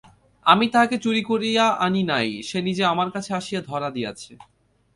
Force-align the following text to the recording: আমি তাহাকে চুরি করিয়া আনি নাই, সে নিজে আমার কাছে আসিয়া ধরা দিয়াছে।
আমি 0.45 0.65
তাহাকে 0.73 0.95
চুরি 0.97 1.21
করিয়া 1.23 1.65
আনি 1.85 2.01
নাই, 2.03 2.29
সে 2.49 2.57
নিজে 2.61 2.83
আমার 2.85 3.09
কাছে 3.11 3.31
আসিয়া 3.33 3.61
ধরা 3.61 3.89
দিয়াছে। 3.91 4.31